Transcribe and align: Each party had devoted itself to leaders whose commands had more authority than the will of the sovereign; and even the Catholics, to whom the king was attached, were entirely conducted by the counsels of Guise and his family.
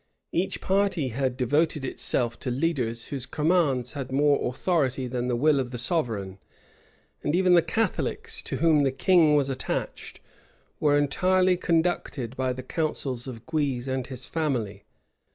Each 0.31 0.59
party 0.61 1.09
had 1.09 1.37
devoted 1.37 1.85
itself 1.85 2.39
to 2.39 2.49
leaders 2.49 3.09
whose 3.09 3.27
commands 3.27 3.93
had 3.93 4.11
more 4.11 4.49
authority 4.49 5.05
than 5.05 5.27
the 5.27 5.35
will 5.35 5.59
of 5.59 5.69
the 5.69 5.77
sovereign; 5.77 6.39
and 7.21 7.35
even 7.35 7.53
the 7.53 7.61
Catholics, 7.61 8.41
to 8.45 8.55
whom 8.57 8.81
the 8.81 8.91
king 8.91 9.35
was 9.35 9.47
attached, 9.47 10.19
were 10.79 10.97
entirely 10.97 11.55
conducted 11.55 12.35
by 12.35 12.51
the 12.51 12.63
counsels 12.63 13.27
of 13.27 13.45
Guise 13.45 13.87
and 13.87 14.07
his 14.07 14.25
family. 14.25 14.85